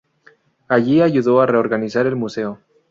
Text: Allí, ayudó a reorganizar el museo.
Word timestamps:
Allí, 0.67 0.99
ayudó 1.01 1.41
a 1.41 1.45
reorganizar 1.45 2.07
el 2.07 2.15
museo. 2.15 2.57